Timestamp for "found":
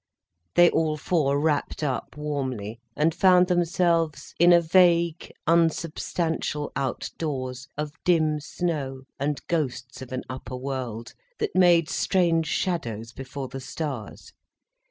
3.13-3.45